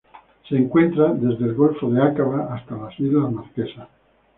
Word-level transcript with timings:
Se 0.49 0.55
encuentra 0.55 1.13
desde 1.13 1.45
el 1.45 1.53
Golfo 1.53 1.87
de 1.91 2.01
Aqaba 2.01 2.51
hasta 2.55 2.75
las 2.75 2.99
Islas 2.99 3.31
Marquesas. 3.31 3.87